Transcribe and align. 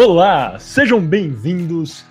Olá, 0.00 0.56
sejam 0.60 1.00
bem-vindos 1.00 2.04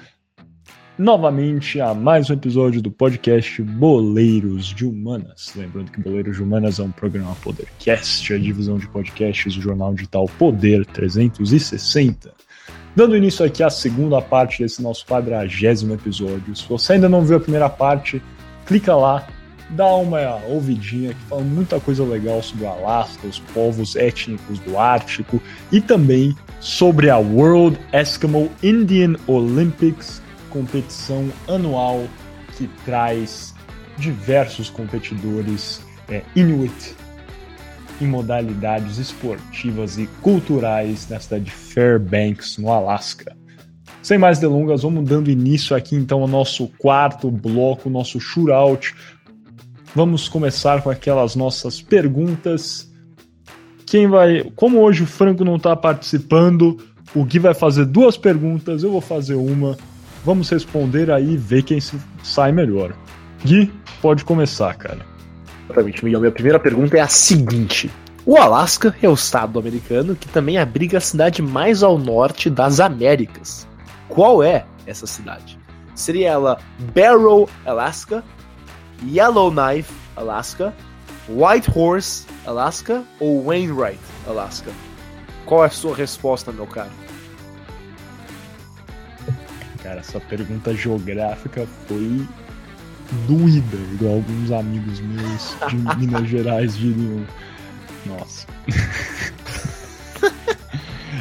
novamente 0.98 1.80
a 1.80 1.94
mais 1.94 2.30
um 2.30 2.34
episódio 2.34 2.82
do 2.82 2.92
podcast 2.92 3.62
Boleiros 3.62 4.66
de 4.66 4.86
Humanas. 4.86 5.54
Lembrando 5.56 5.90
que 5.90 6.02
Boleiros 6.02 6.36
de 6.36 6.44
Humanas 6.44 6.80
é 6.80 6.84
um 6.84 6.92
programa 6.92 7.34
Podercast, 7.42 8.34
a 8.34 8.38
divisão 8.38 8.78
de 8.78 8.90
podcasts 8.90 9.56
do 9.56 9.62
jornal 9.62 9.94
digital 9.94 10.26
Poder 10.38 10.86
360. 10.88 12.34
Dando 12.94 13.16
início 13.16 13.46
aqui 13.46 13.64
à 13.64 13.70
segunda 13.70 14.22
parte 14.22 14.64
desse 14.64 14.82
nosso 14.82 15.06
quadragésimo 15.06 15.94
episódio. 15.94 16.58
Se 16.58 16.68
você 16.68 16.92
ainda 16.92 17.08
não 17.08 17.24
viu 17.24 17.38
a 17.38 17.40
primeira 17.40 17.70
parte, 17.70 18.22
clica 18.66 18.98
lá, 18.98 19.26
dá 19.70 19.96
uma 19.96 20.36
ouvidinha 20.50 21.14
que 21.14 21.22
fala 21.22 21.42
muita 21.42 21.80
coisa 21.80 22.04
legal 22.04 22.44
sobre 22.44 22.66
o 22.66 22.68
Alasca, 22.68 23.26
os 23.26 23.40
povos 23.40 23.96
étnicos 23.96 24.60
do 24.60 24.78
Ártico 24.78 25.42
e 25.72 25.80
também 25.80 26.36
sobre 26.60 27.10
a 27.10 27.18
World 27.18 27.80
Eskimo 27.94 28.52
Indian 28.64 29.16
Olympics, 29.28 30.22
competição 30.50 31.30
anual 31.48 32.08
que 32.58 32.68
traz 32.86 33.54
diversos 33.98 34.70
competidores 34.70 35.82
é, 36.10 36.22
Inuit 36.36 36.96
em 38.00 38.08
modalidades 38.08 38.98
esportivas 38.98 39.98
e 39.98 40.08
culturais 40.22 41.10
na 41.10 41.20
cidade 41.20 41.46
de 41.46 41.52
Fairbanks, 41.52 42.58
no 42.58 42.72
Alasca. 42.72 43.36
Sem 44.02 44.18
mais 44.18 44.40
delongas, 44.40 44.84
vamos 44.84 45.08
dando 45.08 45.30
início 45.30 45.76
aqui 45.76 45.96
então 45.96 46.22
ao 46.22 46.28
nosso 46.28 46.68
quarto 46.78 47.30
bloco, 47.30 47.90
nosso 47.90 48.20
shootout. 48.20 48.96
Vamos 49.94 50.30
começar 50.30 50.82
com 50.82 50.90
aquelas 50.90 51.36
nossas 51.36 51.82
perguntas. 51.82 52.87
Quem 53.88 54.06
vai. 54.06 54.44
Como 54.56 54.82
hoje 54.82 55.04
o 55.04 55.08
Franco 55.08 55.46
não 55.46 55.56
está 55.56 55.74
participando, 55.74 56.78
o 57.16 57.24
Gui 57.24 57.40
vai 57.40 57.54
fazer 57.54 57.86
duas 57.86 58.18
perguntas, 58.18 58.84
eu 58.84 58.92
vou 58.92 59.00
fazer 59.00 59.36
uma. 59.36 59.78
Vamos 60.26 60.50
responder 60.50 61.10
aí 61.10 61.34
e 61.34 61.38
ver 61.38 61.64
quem 61.64 61.80
sai 62.22 62.52
melhor. 62.52 62.94
Gui, 63.46 63.72
pode 64.02 64.26
começar, 64.26 64.76
cara. 64.76 65.00
Exatamente, 65.66 66.04
Miguel. 66.04 66.20
Minha 66.20 66.32
primeira 66.34 66.60
pergunta 66.60 66.98
é 66.98 67.00
a 67.00 67.08
seguinte: 67.08 67.90
O 68.26 68.36
Alasca 68.36 68.94
é 69.02 69.08
o 69.08 69.14
estado 69.14 69.58
americano 69.58 70.18
que 70.18 70.28
também 70.28 70.58
abriga 70.58 70.98
a 70.98 71.02
cidade 71.02 71.42
mais 71.42 71.82
ao 71.82 71.98
norte 71.98 72.50
das 72.50 72.82
Américas. 72.82 73.66
Qual 74.10 74.44
é 74.44 74.66
essa 74.86 75.08
cidade? 75.08 75.58
Seria 75.96 76.32
ela 76.32 76.60
Barrow, 76.94 77.50
Alaska, 77.66 78.22
Yellowknife, 79.06 79.94
Alaska, 80.14 80.74
White 81.30 81.70
Horse, 81.76 82.26
Alaska 82.46 83.04
ou 83.20 83.46
Wainwright, 83.46 84.00
Alaska? 84.26 84.72
Qual 85.46 85.64
é 85.64 85.68
a 85.68 85.70
sua 85.70 85.96
resposta, 85.96 86.52
meu 86.52 86.66
caro? 86.68 86.92
Cara, 89.84 90.00
essa 90.00 90.20
pergunta 90.20 90.74
geográfica 90.74 91.68
foi 91.88 92.28
doída, 93.28 93.78
igual 93.94 94.16
alguns 94.16 94.52
amigos 94.52 95.00
meus 95.00 95.56
de 95.70 95.76
Minas 95.98 96.28
Gerais 96.28 96.76
diriam. 96.76 97.26
Nossa. 98.06 98.48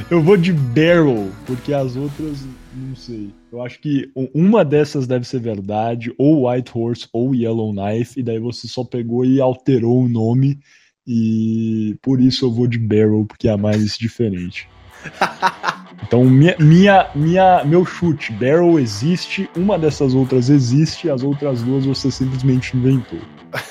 Eu 0.09 0.23
vou 0.23 0.37
de 0.37 0.53
Barrel, 0.53 1.33
porque 1.47 1.73
as 1.73 1.97
outras 1.97 2.47
não 2.73 2.95
sei. 2.95 3.31
Eu 3.51 3.61
acho 3.61 3.81
que 3.81 4.09
uma 4.33 4.65
dessas 4.65 5.05
deve 5.05 5.27
ser 5.27 5.41
verdade, 5.41 6.15
ou 6.17 6.49
White 6.49 6.71
Horse 6.73 7.09
ou 7.12 7.35
Yellowknife, 7.35 8.21
e 8.21 8.23
daí 8.23 8.39
você 8.39 8.69
só 8.69 8.84
pegou 8.84 9.25
e 9.25 9.41
alterou 9.41 10.05
o 10.05 10.09
nome, 10.09 10.61
e 11.05 11.97
por 12.03 12.21
isso 12.21 12.45
eu 12.45 12.53
vou 12.53 12.69
de 12.69 12.79
Barrel, 12.79 13.25
porque 13.27 13.49
é 13.49 13.57
mais 13.57 13.97
diferente. 13.97 14.69
Então, 16.06 16.25
minha, 16.25 16.55
minha, 16.61 17.11
minha, 17.15 17.65
meu 17.65 17.84
chute, 17.84 18.31
Barrel 18.33 18.78
existe, 18.78 19.49
uma 19.56 19.78
dessas 19.78 20.15
outras 20.15 20.50
existe, 20.50 21.11
as 21.11 21.23
outras 21.23 21.62
duas 21.62 21.84
você 21.84 22.11
simplesmente 22.11 22.77
inventou. 22.77 23.19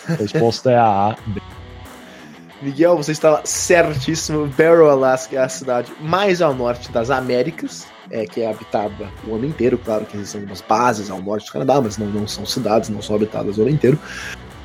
A 0.09 0.13
resposta 0.15 0.71
é 0.71 0.75
a 0.75 1.11
A. 1.11 1.17
Miguel, 2.65 2.97
você 2.97 3.11
estava 3.11 3.41
certíssimo. 3.45 4.47
Barrow, 4.57 4.89
Alaska 4.89 5.35
é 5.35 5.39
a 5.39 5.47
cidade 5.47 5.93
mais 6.01 6.41
ao 6.41 6.51
norte 6.51 6.91
das 6.91 7.11
Américas, 7.11 7.85
é, 8.09 8.25
que 8.25 8.41
é 8.41 8.49
habitada 8.49 9.07
o 9.27 9.35
ano 9.35 9.45
inteiro. 9.45 9.77
Claro 9.77 10.03
que 10.03 10.17
existem 10.17 10.41
algumas 10.41 10.61
bases 10.61 11.11
ao 11.11 11.21
norte 11.21 11.45
do 11.45 11.51
Canadá, 11.51 11.79
mas 11.79 11.99
não, 11.99 12.07
não 12.07 12.27
são 12.27 12.43
cidades, 12.43 12.89
não 12.89 13.03
são 13.03 13.15
habitadas 13.15 13.59
o 13.59 13.61
ano 13.61 13.69
inteiro. 13.69 13.99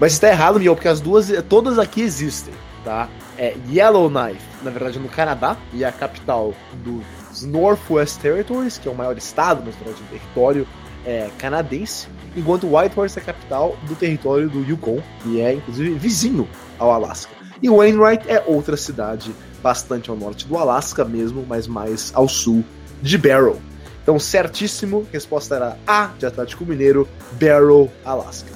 Mas 0.01 0.15
está 0.15 0.29
errado, 0.29 0.59
Miguel, 0.59 0.75
porque 0.75 0.89
as 0.89 0.99
duas, 0.99 1.31
todas 1.47 1.79
aqui 1.79 2.01
existem, 2.01 2.55
tá? 2.83 3.07
É 3.37 3.55
Yellowknife, 3.69 4.41
na 4.63 4.71
verdade, 4.71 4.99
no 4.99 5.09
Canadá, 5.11 5.55
e 5.75 5.85
é 5.85 5.89
a 5.89 5.93
capital 5.93 6.55
dos 6.83 7.43
Northwest 7.43 8.19
Territories, 8.19 8.79
que 8.79 8.89
é 8.89 8.91
o 8.91 8.95
maior 8.95 9.19
estado, 9.19 9.63
mas 9.63 9.77
de 9.77 10.03
território 10.05 10.67
é, 11.05 11.29
canadense, 11.37 12.09
enquanto 12.35 12.75
Whitehorse 12.75 13.19
é 13.19 13.23
a 13.23 13.25
capital 13.27 13.77
do 13.87 13.95
território 13.95 14.49
do 14.49 14.65
Yukon, 14.65 15.03
e 15.27 15.43
é 15.43 15.53
inclusive 15.53 15.91
vizinho 15.99 16.49
ao 16.79 16.91
Alasca. 16.93 17.40
E 17.63 17.69
Wainwright 17.69 18.29
é 18.29 18.43
outra 18.47 18.77
cidade 18.77 19.33
bastante 19.63 20.11
ao 20.11 20.17
norte 20.17 20.47
do 20.47 20.57
Alasca 20.57 21.05
mesmo, 21.05 21.45
mas 21.47 21.67
mais 21.67 22.11
ao 22.15 22.29
sul 22.29 22.65
de 23.03 23.19
Barrow. 23.19 23.61
Então, 24.03 24.19
certíssimo, 24.19 25.07
resposta 25.13 25.55
era 25.55 25.79
A 25.87 26.11
de 26.19 26.27
Atlético 26.27 26.65
Mineiro, 26.65 27.07
Barrow, 27.33 27.91
Alasca. 28.05 28.51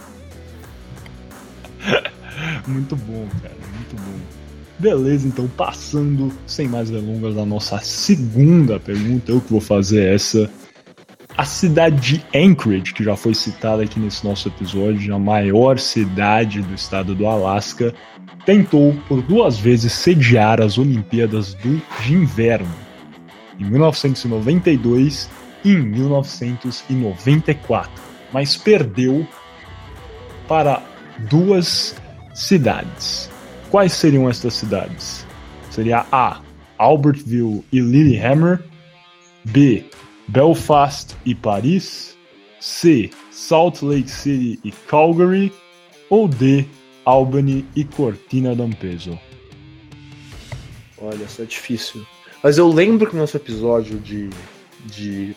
muito 2.66 2.97
bom, 2.97 3.28
cara, 3.43 3.54
muito 3.76 3.94
bom. 3.97 4.19
Beleza, 4.78 5.28
então 5.28 5.47
passando 5.56 6.32
sem 6.47 6.66
mais 6.66 6.91
delongas 6.91 7.38
a 7.38 7.44
nossa 7.44 7.78
segunda 7.78 8.81
pergunta, 8.81 9.31
eu 9.31 9.41
que 9.41 9.50
vou 9.50 9.60
fazer 9.60 10.14
essa. 10.14 10.50
A 11.36 11.44
cidade 11.44 12.00
de 12.00 12.24
Anchorage, 12.32 12.94
que 12.94 13.02
já 13.02 13.16
foi 13.16 13.34
citada 13.34 13.82
aqui 13.82 13.98
nesse 13.98 14.24
nosso 14.24 14.46
episódio, 14.46 15.12
a 15.12 15.18
maior 15.18 15.80
cidade 15.80 16.62
do 16.62 16.74
estado 16.74 17.12
do 17.12 17.26
Alasca, 17.26 17.92
tentou 18.46 18.94
por 19.08 19.20
duas 19.20 19.58
vezes 19.58 19.92
sediar 19.92 20.62
as 20.62 20.78
Olimpíadas 20.78 21.54
do, 21.54 21.82
de 22.02 22.14
Inverno, 22.14 22.72
em 23.58 23.64
1992 23.64 25.28
e 25.64 25.72
em 25.72 25.82
1994, 25.82 27.90
mas 28.32 28.56
perdeu 28.56 29.26
para 30.46 30.80
duas 31.28 31.96
cidades. 32.32 33.28
Quais 33.72 33.92
seriam 33.92 34.30
estas 34.30 34.54
cidades? 34.54 35.26
Seria 35.70 36.06
A. 36.12 36.38
Albertville 36.78 37.64
e 37.72 37.80
Lillehammer, 37.80 38.62
B. 39.44 39.84
Belfast 40.28 41.14
e 41.24 41.34
Paris, 41.34 42.16
C. 42.60 43.10
Salt 43.30 43.82
Lake 43.82 44.10
City 44.10 44.58
e 44.64 44.70
Calgary, 44.70 45.52
ou 46.08 46.28
D. 46.28 46.64
Albany 47.04 47.66
e 47.76 47.84
Cortina 47.84 48.54
d'Ampezzo. 48.54 49.18
Olha, 50.96 51.24
isso 51.24 51.42
é 51.42 51.44
difícil. 51.44 52.06
Mas 52.42 52.56
eu 52.56 52.68
lembro 52.68 53.06
que 53.06 53.14
no 53.14 53.20
nosso 53.20 53.36
episódio 53.36 53.98
de, 53.98 54.30
de 54.86 55.36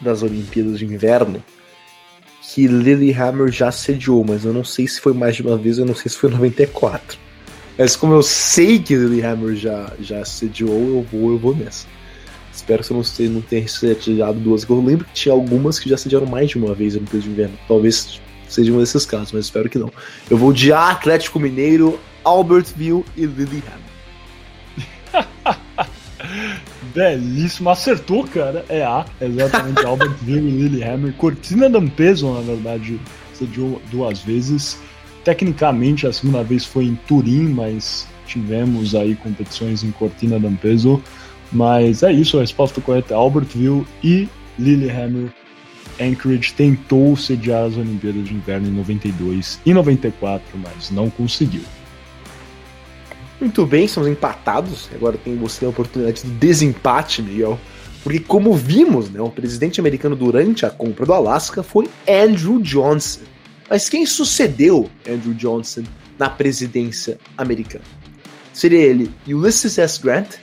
das 0.00 0.22
Olimpíadas 0.22 0.78
de 0.78 0.84
Inverno 0.84 1.42
que 2.42 2.66
Lillehammer 2.66 3.52
já 3.52 3.70
sediou, 3.70 4.24
mas 4.24 4.44
eu 4.44 4.52
não 4.52 4.64
sei 4.64 4.88
se 4.88 5.00
foi 5.00 5.12
mais 5.12 5.36
de 5.36 5.42
uma 5.42 5.56
vez, 5.56 5.78
eu 5.78 5.86
não 5.86 5.94
sei 5.94 6.10
se 6.10 6.16
foi 6.16 6.30
94. 6.30 7.16
Mas 7.78 7.94
como 7.94 8.14
eu 8.14 8.22
sei 8.22 8.80
que 8.80 8.96
Lillehammer 8.96 9.54
já, 9.54 9.92
já 10.00 10.24
sediou, 10.24 10.74
eu 10.74 11.02
vou, 11.10 11.30
eu 11.30 11.38
vou 11.38 11.54
nessa. 11.54 11.86
Espero 12.60 12.84
que 12.84 12.90
eu 12.90 13.30
não, 13.30 13.40
tenha, 13.40 13.66
sediado 13.66 14.38
duas. 14.38 14.68
Eu 14.68 14.84
lembro 14.84 15.06
que 15.06 15.14
tinha 15.14 15.32
algumas 15.32 15.78
que 15.78 15.88
já 15.88 15.96
sediaram 15.96 16.26
mais 16.26 16.50
de 16.50 16.58
uma 16.58 16.74
vez 16.74 16.94
a 16.94 16.98
Olimpíadas 16.98 17.24
de 17.24 17.30
Inverno. 17.30 17.58
Talvez 17.66 18.20
seja 18.48 18.70
um 18.70 18.78
desses 18.78 19.06
casos, 19.06 19.32
mas 19.32 19.46
espero 19.46 19.70
que 19.70 19.78
não. 19.78 19.90
Eu 20.28 20.36
vou 20.36 20.52
de 20.52 20.70
Atlético 20.70 21.40
Mineiro, 21.40 21.98
Albertville 22.22 23.02
e 23.16 23.24
Lillehammer. 23.24 23.80
Belíssimo, 26.94 27.70
acertou, 27.70 28.24
cara. 28.24 28.62
É 28.68 28.82
A, 28.82 29.06
exatamente. 29.22 29.84
Albertville 29.86 30.48
e 30.48 30.68
Lillehammer. 30.68 31.14
Cortina 31.14 31.70
d'Ampezzo, 31.70 32.30
na 32.30 32.42
verdade, 32.42 33.00
sediou 33.32 33.80
duas 33.90 34.20
vezes. 34.20 34.78
Tecnicamente, 35.24 36.06
a 36.06 36.12
segunda 36.12 36.42
vez 36.42 36.66
foi 36.66 36.84
em 36.84 36.94
Turim, 37.08 37.48
mas 37.48 38.06
tivemos 38.26 38.94
aí 38.94 39.16
competições 39.16 39.82
em 39.82 39.90
Cortina 39.92 40.38
d'Ampezzo. 40.38 41.02
Mas 41.52 42.02
é 42.02 42.12
isso, 42.12 42.38
a 42.38 42.40
resposta 42.40 42.80
correta 42.80 43.14
é 43.14 43.16
Albertville 43.16 43.86
e 44.02 44.28
Lillehammer 44.58 45.32
Anchorage 46.00 46.54
tentou 46.54 47.16
sediar 47.16 47.64
as 47.64 47.76
Olimpíadas 47.76 48.24
de 48.24 48.34
Inverno 48.34 48.68
em 48.68 48.72
92 48.72 49.60
e 49.66 49.74
94, 49.74 50.58
mas 50.58 50.90
não 50.90 51.10
conseguiu. 51.10 51.62
Muito 53.40 53.66
bem, 53.66 53.84
estamos 53.84 54.08
empatados. 54.08 54.88
Agora 54.94 55.16
tem 55.16 55.36
você 55.36 55.64
a 55.64 55.68
oportunidade 55.68 56.22
de 56.22 56.30
desempate, 56.30 57.22
Miguel. 57.22 57.58
Porque, 58.02 58.18
como 58.18 58.54
vimos, 58.54 59.10
né, 59.10 59.20
o 59.20 59.30
presidente 59.30 59.78
americano 59.78 60.16
durante 60.16 60.64
a 60.64 60.70
compra 60.70 61.04
do 61.04 61.12
Alasca 61.12 61.62
foi 61.62 61.88
Andrew 62.08 62.60
Johnson. 62.60 63.20
Mas 63.68 63.88
quem 63.88 64.06
sucedeu 64.06 64.90
Andrew 65.08 65.34
Johnson 65.34 65.84
na 66.18 66.28
presidência 66.28 67.18
americana? 67.36 67.84
Seria 68.52 68.80
ele 68.80 69.10
Ulysses 69.26 69.78
S. 69.78 70.00
Grant? 70.00 70.36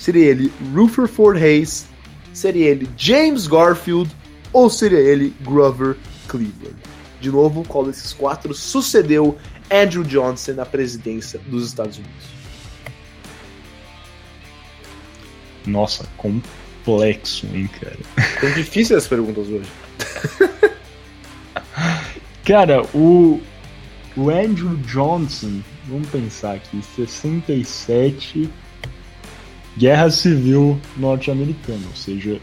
Seria 0.00 0.30
ele 0.30 0.50
Rutherford 0.74 1.38
Hayes? 1.38 1.86
Seria 2.32 2.70
ele 2.70 2.88
James 2.96 3.46
Garfield 3.46 4.10
ou 4.50 4.70
seria 4.70 4.98
ele 4.98 5.34
Grover 5.42 5.94
Cleveland? 6.26 6.76
De 7.20 7.30
novo, 7.30 7.62
qual 7.68 7.84
desses 7.84 8.14
quatro 8.14 8.54
sucedeu 8.54 9.36
Andrew 9.70 10.02
Johnson 10.02 10.54
na 10.54 10.64
presidência 10.64 11.38
dos 11.48 11.66
Estados 11.66 11.98
Unidos? 11.98 12.40
Nossa, 15.66 16.08
complexo, 16.16 17.46
hein, 17.52 17.68
cara? 17.78 17.98
São 18.40 18.50
difíceis 18.52 19.02
as 19.02 19.06
perguntas 19.06 19.48
hoje. 19.48 19.68
cara, 22.42 22.82
o, 22.94 23.38
o 24.16 24.30
Andrew 24.30 24.74
Johnson, 24.78 25.60
vamos 25.86 26.08
pensar 26.08 26.54
aqui, 26.54 26.80
67, 26.96 28.50
Guerra 29.80 30.10
Civil 30.10 30.78
Norte-Americana, 30.94 31.80
ou 31.88 31.96
seja, 31.96 32.38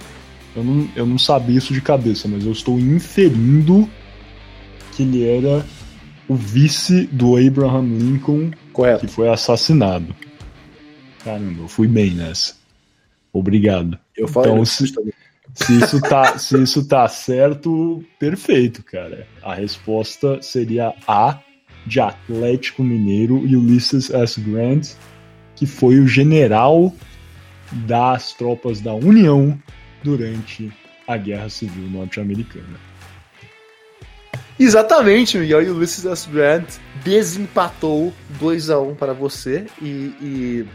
eu 0.56 0.64
não, 0.64 0.90
eu 0.96 1.06
não 1.06 1.20
sabia 1.20 1.56
isso 1.56 1.72
de 1.72 1.80
cabeça, 1.80 2.28
mas 2.28 2.44
eu 2.44 2.52
estou 2.52 2.80
inferindo 2.80 3.88
que 4.94 5.04
ele 5.04 5.24
era 5.24 5.64
o 6.28 6.34
vice 6.34 7.06
do 7.12 7.38
Abraham 7.38 7.96
Lincoln, 7.96 8.50
Correto. 8.74 9.06
que 9.06 9.14
foi 9.14 9.30
assassinado. 9.30 10.16
Caramba, 11.24 11.62
eu 11.62 11.68
fui 11.68 11.88
bem 11.88 12.10
nessa. 12.10 12.56
Obrigado. 13.32 14.00
Eu 14.18 14.28
falei 14.28 14.52
então, 14.54 14.66
se, 14.66 14.92
se, 15.54 15.78
isso 15.78 16.02
tá, 16.02 16.40
se 16.40 16.60
isso 16.60 16.88
tá 16.88 17.08
certo, 17.08 18.04
perfeito, 18.18 18.84
cara. 18.84 19.28
A 19.44 19.54
resposta 19.54 20.42
seria 20.42 20.92
A, 21.08 21.40
de 21.86 22.00
Atlético 22.00 22.84
Mineiro 22.84 23.46
e 23.46 23.56
Ulysses 23.56 24.10
S. 24.10 24.42
Grant, 24.42 24.94
que 25.56 25.68
foi 25.68 26.00
o 26.00 26.08
general 26.08 26.92
das 27.72 28.34
tropas 28.34 28.82
da 28.82 28.94
União 28.94 29.58
durante 30.04 30.72
a 31.08 31.18
Guerra 31.18 31.50
Civil 31.50 31.90
Norte-Americana. 31.90 32.80
Exatamente, 34.60 35.38
Miguel. 35.38 35.64
E 35.64 35.70
o 35.70 35.76
Ulysses 35.76 36.06
S. 36.06 36.28
Grant 36.30 36.68
desempatou 37.04 38.12
2 38.40 38.70
a 38.70 38.80
1 38.80 38.96
para 38.96 39.14
você. 39.14 39.68
E, 39.82 39.86
e, 40.20 40.66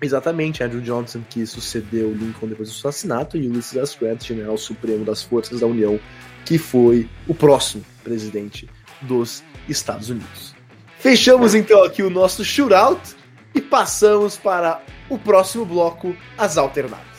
exatamente, 0.00 0.62
Andrew 0.62 0.80
Johnson 0.80 1.22
que 1.28 1.44
sucedeu 1.44 2.12
Lincoln 2.12 2.48
depois 2.48 2.68
do 2.68 2.74
assassinato, 2.74 3.36
e 3.36 3.48
Ulysses 3.48 3.76
S. 3.76 3.96
Grant, 3.98 4.24
general 4.24 4.56
supremo 4.56 5.04
das 5.04 5.22
forças 5.22 5.60
da 5.60 5.66
União, 5.66 5.98
que 6.44 6.56
foi 6.56 7.08
o 7.26 7.34
próximo 7.34 7.84
presidente 8.04 8.68
dos 9.02 9.42
Estados 9.68 10.08
Unidos. 10.08 10.54
Fechamos 10.98 11.54
então 11.54 11.82
aqui 11.82 12.02
o 12.02 12.10
nosso 12.10 12.44
shootout 12.44 13.16
e 13.54 13.60
passamos 13.60 14.36
para 14.36 14.80
o 15.10 15.18
próximo 15.18 15.66
bloco, 15.66 16.16
as 16.38 16.56
alternadas. 16.56 17.10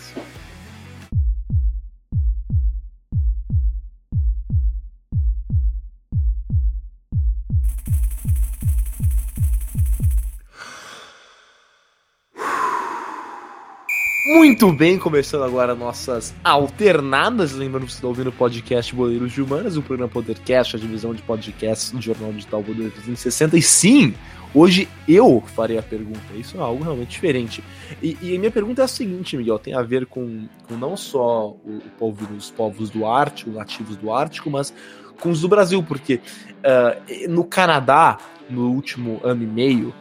Muito 14.34 14.72
bem, 14.72 14.98
começando 14.98 15.44
agora 15.44 15.76
nossas 15.76 16.34
alternadas. 16.44 17.52
Lembrando 17.52 17.86
que 17.86 17.92
você 17.92 17.98
está 17.98 18.08
ouvindo 18.08 18.30
o 18.30 18.32
podcast 18.32 18.96
Boleiros 18.96 19.34
de 19.34 19.42
Humanas, 19.42 19.76
o 19.76 19.82
programa 19.82 20.10
Podercast, 20.10 20.76
a 20.76 20.80
divisão 20.80 21.14
de 21.14 21.22
podcasts 21.22 21.92
do 21.92 22.02
Jornal 22.02 22.32
Digital 22.32 22.64
Boleiros 22.64 22.94
360. 22.94 23.58
E 23.58 23.62
sim, 23.62 24.14
hoje 24.54 24.88
eu 25.08 25.44
farei 25.56 25.78
a 25.78 25.84
pergunta. 25.84 26.20
Isso 26.36 26.58
é 26.58 26.60
algo 26.60 26.84
realmente 26.84 27.10
diferente. 27.10 27.64
E, 28.02 28.18
e 28.22 28.36
a 28.36 28.40
minha 28.40 28.52
pergunta 28.52 28.82
é 28.82 28.86
a 28.86 28.88
seguinte, 28.88 29.38
Miguel: 29.38 29.60
tem 29.60 29.74
a 29.74 29.82
ver 29.82 30.06
com, 30.06 30.48
com 30.68 30.76
não 30.76 30.96
só 30.96 31.50
o, 31.50 31.82
o 31.86 31.90
povo, 31.98 32.34
os 32.36 32.52
povos 32.52 32.90
do 32.90 33.06
Ártico, 33.06 33.52
nativos 33.52 33.96
do 33.96 34.12
Ártico, 34.12 34.50
mas 34.50 34.74
com 35.20 35.30
os 35.30 35.42
do 35.42 35.48
Brasil, 35.48 35.84
porque 35.84 36.16
uh, 36.16 37.30
no 37.30 37.44
Canadá, 37.44 38.18
no 38.50 38.72
último 38.72 39.20
ano 39.24 39.44
e 39.44 39.48
meio, 39.48 39.94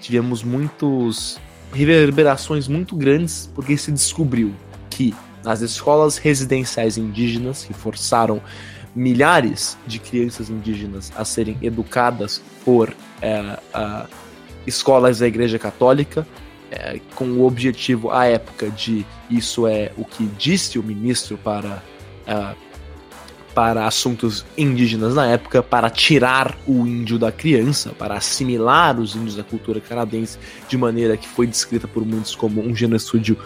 tivemos 0.00 0.42
muitos 0.42 1.38
reverberações 1.72 2.68
muito 2.68 2.96
grandes 2.96 3.50
porque 3.54 3.76
se 3.76 3.90
descobriu 3.90 4.54
que 4.88 5.14
as 5.44 5.60
escolas 5.60 6.16
residenciais 6.16 6.96
indígenas 6.96 7.64
que 7.64 7.74
forçaram 7.74 8.40
milhares 8.94 9.76
de 9.86 9.98
crianças 9.98 10.50
indígenas 10.50 11.12
a 11.16 11.24
serem 11.24 11.58
educadas 11.62 12.40
por 12.64 12.94
é, 13.20 13.58
escolas 14.66 15.18
da 15.18 15.26
Igreja 15.26 15.58
Católica, 15.58 16.26
é, 16.70 17.00
com 17.14 17.24
o 17.24 17.46
objetivo 17.46 18.10
à 18.10 18.26
época 18.26 18.70
de 18.70 19.06
isso 19.30 19.66
é 19.66 19.92
o 19.96 20.04
que 20.04 20.26
disse 20.38 20.78
o 20.78 20.82
ministro 20.82 21.38
para 21.38 21.82
é, 22.26 22.54
para 23.54 23.86
assuntos 23.86 24.44
indígenas 24.58 25.14
na 25.14 25.26
época, 25.26 25.62
para 25.62 25.88
tirar 25.88 26.58
o 26.66 26.86
índio 26.86 27.18
da 27.18 27.30
criança, 27.30 27.90
para 27.90 28.16
assimilar 28.16 28.98
os 28.98 29.14
índios 29.14 29.38
à 29.38 29.44
cultura 29.44 29.80
canadense 29.80 30.38
de 30.68 30.76
maneira 30.76 31.16
que 31.16 31.28
foi 31.28 31.46
descrita 31.46 31.86
por 31.86 32.04
muitos 32.04 32.34
como 32.34 32.60
um 32.60 32.74
genocídio, 32.74 33.38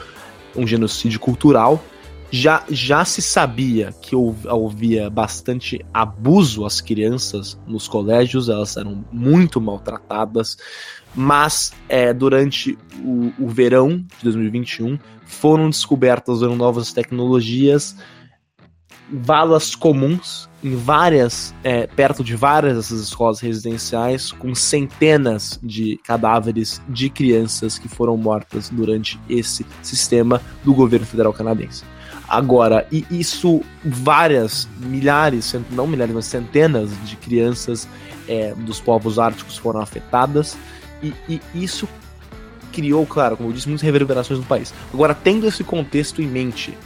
um 0.57 0.67
genocídio 0.67 1.21
cultural. 1.21 1.85
Já, 2.31 2.63
já 2.69 3.05
se 3.05 3.23
sabia 3.23 3.93
que 4.03 4.15
havia 4.49 5.09
bastante 5.09 5.85
abuso 5.93 6.67
às 6.67 6.81
crianças 6.81 7.59
nos 7.67 7.89
colégios, 7.89 8.49
elas 8.49 8.77
eram 8.77 9.05
muito 9.11 9.61
maltratadas, 9.61 10.57
mas 11.15 11.73
é, 11.89 12.13
durante 12.13 12.77
o, 13.03 13.33
o 13.39 13.49
verão 13.49 14.05
de 14.19 14.25
2021 14.25 14.99
foram 15.25 15.71
descobertas 15.71 16.41
novas 16.41 16.93
tecnologias 16.93 17.97
valas 19.11 19.75
comuns 19.75 20.49
em 20.63 20.75
várias, 20.77 21.55
é, 21.63 21.87
perto 21.87 22.23
de 22.23 22.37
várias 22.37 22.77
dessas 22.77 23.01
escolas 23.01 23.41
residenciais, 23.41 24.33
com 24.33 24.55
centenas 24.55 25.59
de 25.63 25.99
cadáveres 26.05 26.83
de 26.89 27.09
crianças 27.09 27.79
que 27.79 27.89
foram 27.89 28.17
mortas 28.17 28.69
durante 28.69 29.19
esse 29.29 29.65
sistema 29.83 30.43
do 30.65 30.75
governo 30.75 31.07
federal 31.07 31.33
canadense. 31.33 31.85
Agora, 32.29 32.87
e 32.93 33.07
isso 33.11 33.63
várias, 33.83 34.69
milhares, 34.79 35.55
não 35.71 35.87
milhares, 35.87 36.15
mas 36.15 36.27
centenas 36.27 36.91
de 37.05 37.17
crianças 37.17 37.89
é, 38.29 38.53
dos 38.55 38.81
povos 38.81 39.19
árticos 39.19 39.57
foram 39.57 39.81
afetadas, 39.81 40.57
e, 41.03 41.15
e 41.29 41.41
isso 41.55 41.89
criou, 42.71 43.07
claro, 43.07 43.37
como 43.37 43.49
eu 43.49 43.53
disse, 43.53 43.67
muitas 43.67 43.83
reverberações 43.83 44.39
no 44.39 44.45
país. 44.45 44.75
Agora, 44.93 45.15
tendo 45.15 45.47
esse 45.47 45.65
contexto 45.65 46.21
em 46.21 46.27
mente, 46.27 46.77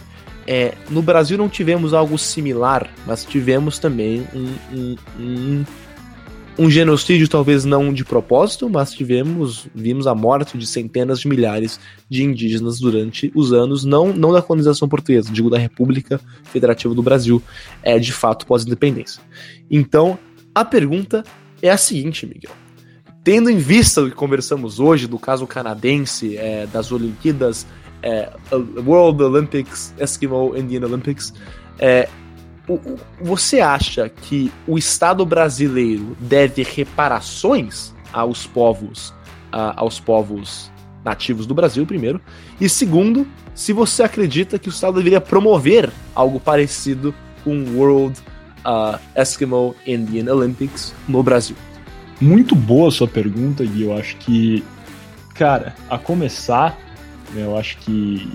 é, 0.47 0.73
no 0.89 1.01
Brasil 1.01 1.37
não 1.37 1.49
tivemos 1.49 1.93
algo 1.93 2.17
similar, 2.17 2.89
mas 3.05 3.25
tivemos 3.25 3.79
também 3.79 4.25
um, 4.33 4.55
um, 4.71 4.95
um, 5.19 5.65
um, 6.57 6.69
genocídio, 6.69 7.27
talvez 7.27 7.65
não 7.65 7.93
de 7.93 8.03
propósito, 8.03 8.69
mas 8.69 8.91
tivemos, 8.93 9.67
vimos 9.73 10.07
a 10.07 10.15
morte 10.15 10.57
de 10.57 10.65
centenas 10.65 11.19
de 11.19 11.27
milhares 11.27 11.79
de 12.09 12.23
indígenas 12.23 12.79
durante 12.79 13.31
os 13.35 13.53
anos, 13.53 13.83
não, 13.83 14.13
não 14.13 14.31
da 14.31 14.41
colonização 14.41 14.87
portuguesa, 14.87 15.31
digo 15.31 15.49
da 15.49 15.57
República 15.57 16.19
Federativa 16.43 16.93
do 16.93 17.03
Brasil, 17.03 17.41
é, 17.81 17.97
de 17.99 18.11
fato 18.11 18.45
pós-independência. 18.45 19.21
Então, 19.69 20.17
a 20.53 20.63
pergunta 20.63 21.23
é 21.61 21.69
a 21.69 21.77
seguinte, 21.77 22.25
Miguel. 22.25 22.51
Tendo 23.23 23.49
em 23.49 23.57
vista 23.57 24.01
o 24.01 24.09
que 24.09 24.15
conversamos 24.15 24.79
hoje 24.79 25.07
do 25.07 25.17
caso 25.17 25.47
canadense 25.47 26.37
é, 26.37 26.67
das 26.67 26.91
Olimpíadas 26.91 27.65
é, 28.03 28.29
World 28.85 29.23
Olympics, 29.23 29.93
Eskimo 29.97 30.55
Indian 30.57 30.85
Olympics. 30.85 31.33
É, 31.79 32.09
você 33.21 33.59
acha 33.59 34.07
que 34.09 34.51
o 34.67 34.77
Estado 34.77 35.25
brasileiro 35.25 36.15
deve 36.19 36.63
reparações 36.63 37.93
aos 38.11 38.45
povos, 38.45 39.13
aos 39.51 39.99
povos 39.99 40.71
nativos 41.03 41.45
do 41.45 41.53
Brasil, 41.53 41.85
primeiro, 41.85 42.21
e 42.61 42.69
segundo, 42.69 43.27
se 43.53 43.73
você 43.73 44.03
acredita 44.03 44.57
que 44.57 44.69
o 44.69 44.71
Estado 44.71 44.95
deveria 44.95 45.19
promover 45.19 45.91
algo 46.15 46.39
parecido 46.39 47.13
com 47.43 47.57
o 47.57 47.77
World 47.77 48.19
uh, 48.65 48.97
Eskimo 49.13 49.75
Indian 49.85 50.33
Olympics 50.33 50.93
no 51.07 51.21
Brasil? 51.21 51.57
Muito 52.21 52.55
boa 52.55 52.89
sua 52.89 53.07
pergunta, 53.07 53.63
e 53.63 53.81
eu 53.83 53.97
acho 53.97 54.15
que, 54.17 54.63
cara, 55.35 55.75
a 55.89 55.97
começar, 55.97 56.77
né? 57.33 57.43
Eu 57.43 57.57
acho 57.57 57.77
que 57.79 58.31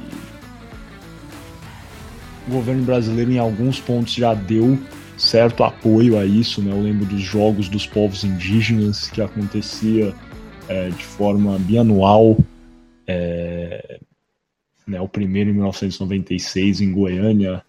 o 2.49 2.53
governo 2.53 2.83
brasileiro, 2.83 3.31
em 3.31 3.39
alguns 3.39 3.81
pontos, 3.81 4.15
já 4.15 4.35
deu 4.35 4.79
certo 5.17 5.63
apoio 5.63 6.19
a 6.19 6.25
isso. 6.25 6.63
Né? 6.63 6.73
Eu 6.73 6.83
lembro 6.83 7.05
dos 7.07 7.21
Jogos 7.21 7.69
dos 7.69 7.87
Povos 7.87 8.25
Indígenas, 8.25 9.09
que 9.11 9.21
acontecia 9.21 10.15
é, 10.69 10.89
de 10.89 11.05
forma 11.05 11.59
bianual. 11.59 12.37
É, 13.07 14.01
né, 14.87 15.01
o 15.01 15.09
primeiro 15.09 15.51
em 15.51 15.53
1996 15.53 16.81
em 16.81 16.93
Goiânia. 16.93 17.63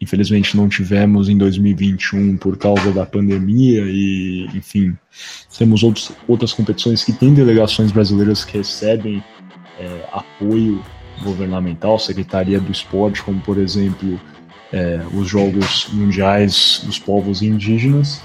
Infelizmente 0.00 0.56
não 0.56 0.66
tivemos 0.66 1.28
em 1.28 1.36
2021 1.36 2.38
por 2.38 2.56
causa 2.56 2.90
da 2.90 3.04
pandemia 3.04 3.82
e, 3.86 4.46
enfim, 4.54 4.96
temos 5.58 5.82
outros, 5.82 6.10
outras 6.26 6.54
competições 6.54 7.04
que 7.04 7.12
têm 7.12 7.34
delegações 7.34 7.92
brasileiras 7.92 8.42
que 8.42 8.56
recebem 8.56 9.22
é, 9.78 10.08
apoio 10.10 10.82
governamental, 11.22 11.98
Secretaria 11.98 12.60
do 12.60 12.70
Esporte, 12.70 13.22
como 13.22 13.40
por 13.40 13.58
exemplo 13.58 14.20
é, 14.72 15.00
os 15.12 15.28
Jogos 15.28 15.88
Mundiais 15.92 16.82
dos 16.84 16.98
Povos 16.98 17.42
Indígenas, 17.42 18.22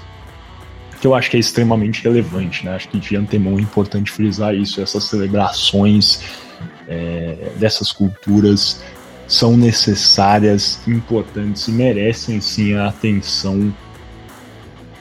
que 1.00 1.06
eu 1.06 1.14
acho 1.14 1.30
que 1.30 1.36
é 1.36 1.40
extremamente 1.40 2.02
relevante, 2.02 2.64
né? 2.64 2.74
Acho 2.74 2.88
que 2.88 2.98
de 2.98 3.16
antemão 3.16 3.58
é 3.58 3.62
importante 3.62 4.10
frisar 4.10 4.54
isso, 4.54 4.80
essas 4.80 5.04
celebrações 5.04 6.22
é, 6.88 7.52
dessas 7.58 7.92
culturas 7.92 8.82
são 9.26 9.56
necessárias, 9.56 10.80
importantes 10.86 11.66
e 11.68 11.72
merecem 11.72 12.40
sim 12.40 12.74
a 12.74 12.88
atenção 12.88 13.74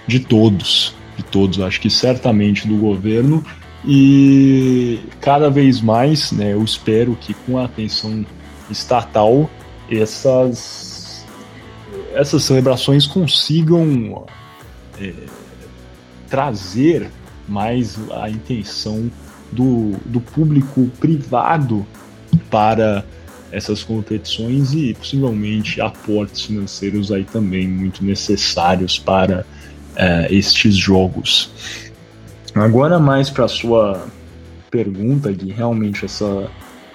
de 0.08 0.20
todos, 0.20 0.96
de 1.16 1.24
todos. 1.24 1.60
Acho 1.62 1.80
que 1.80 1.90
certamente 1.90 2.68
do 2.68 2.76
governo 2.76 3.46
e 3.88 5.00
cada 5.22 5.50
vez 5.50 5.82
mais, 5.82 6.32
né, 6.32 6.54
eu 6.54 6.64
espero 6.64 7.16
que 7.16 7.34
com 7.34 7.58
a 7.58 7.66
atenção 7.66 8.26
estatal 8.70 9.50
essas 9.90 11.26
essas 12.14 12.44
celebrações 12.44 13.06
consigam 13.06 14.26
é, 15.00 15.14
trazer 16.30 17.10
mais 17.48 17.98
a 18.12 18.30
intenção 18.30 19.12
do, 19.52 19.92
do 20.06 20.20
público 20.20 20.90
privado 21.00 21.86
para 22.50 23.06
essas 23.52 23.84
competições 23.84 24.74
e 24.74 24.94
possivelmente 24.94 25.80
aportes 25.80 26.42
financeiros 26.42 27.12
aí 27.12 27.24
também 27.24 27.68
muito 27.68 28.04
necessários 28.04 28.98
para 28.98 29.46
uh, 29.94 30.34
estes 30.34 30.76
jogos. 30.76 31.52
Agora 32.56 32.98
mais 33.00 33.30
para 33.30 33.48
sua 33.48 34.08
pergunta, 34.72 35.32
Gui, 35.32 35.52
realmente 35.52 36.06
essa 36.06 36.50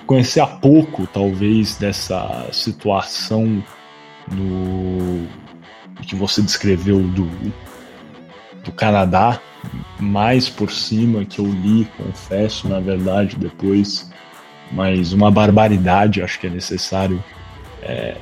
conhecer 0.07 0.41
a 0.41 0.47
pouco 0.47 1.07
talvez 1.07 1.77
dessa 1.77 2.49
situação 2.51 3.63
do 4.27 5.29
que 6.03 6.17
você 6.17 6.43
descreveu 6.43 7.01
do, 7.03 7.31
do 8.65 8.73
Canadá 8.73 9.41
mais 9.99 10.49
por 10.49 10.71
cima 10.71 11.25
que 11.25 11.39
eu 11.39 11.47
li, 11.47 11.87
confesso, 11.97 12.69
na 12.69 12.81
verdade, 12.81 13.37
depois, 13.37 14.11
mas 14.73 15.13
uma 15.13 15.31
barbaridade, 15.31 16.23
acho 16.23 16.41
que 16.41 16.47
é 16.47 16.51
necessário 16.51 17.23
é, 17.83 18.17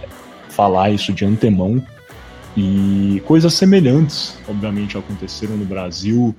falar 0.49 0.91
isso 0.91 1.13
de 1.13 1.25
antemão. 1.25 1.83
E 2.57 3.23
coisas 3.25 3.55
semelhantes, 3.55 4.37
obviamente, 4.49 4.99
aconteceram 4.99 5.57
no 5.57 5.65
Brasil. 5.65 6.35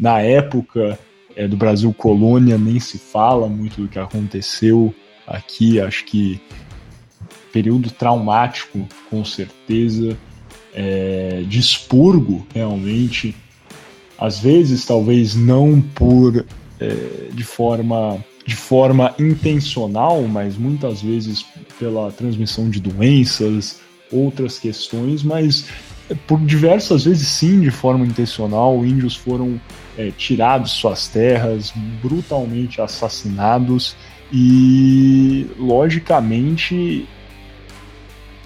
Na 0.00 0.20
época 0.20 0.98
é, 1.36 1.46
do 1.46 1.56
Brasil 1.56 1.92
colônia, 1.92 2.56
nem 2.56 2.80
se 2.80 2.98
fala 2.98 3.46
muito 3.48 3.82
do 3.82 3.88
que 3.88 3.98
aconteceu 3.98 4.94
aqui. 5.26 5.78
Acho 5.78 6.04
que 6.06 6.40
período 7.52 7.90
traumático, 7.90 8.88
com 9.10 9.24
certeza, 9.24 10.16
é, 10.74 11.44
de 11.46 11.58
expurgo, 11.58 12.46
realmente 12.54 13.34
às 14.18 14.38
vezes 14.38 14.84
talvez 14.84 15.34
não 15.34 15.80
por 15.80 16.44
é, 16.78 17.28
de 17.32 17.42
forma 17.42 18.22
de 18.46 18.56
forma 18.56 19.14
intencional, 19.18 20.22
mas 20.22 20.56
muitas 20.56 21.02
vezes 21.02 21.44
pela 21.78 22.10
transmissão 22.10 22.68
de 22.68 22.80
doenças, 22.80 23.80
outras 24.10 24.58
questões, 24.58 25.22
mas 25.22 25.66
por 26.26 26.40
diversas 26.40 27.04
vezes 27.04 27.28
sim 27.28 27.60
de 27.60 27.70
forma 27.70 28.04
intencional, 28.04 28.84
índios 28.84 29.16
foram 29.16 29.60
é, 29.96 30.10
tirados 30.10 30.72
suas 30.72 31.08
terras, 31.08 31.72
brutalmente 32.02 32.80
assassinados 32.80 33.96
e 34.32 35.46
logicamente 35.58 37.08